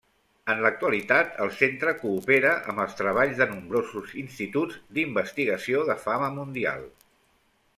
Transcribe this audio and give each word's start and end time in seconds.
En 0.51 0.61
l'actualitat 0.65 1.35
el 1.43 1.51
centre 1.57 1.91
coopera 2.05 2.53
amb 2.73 2.81
els 2.85 2.97
treballs 3.01 3.37
de 3.41 3.47
nombrosos 3.51 4.15
instituts 4.23 4.81
d'investigació 4.97 5.85
de 5.91 5.99
fama 6.07 6.33
mundial. 6.41 6.89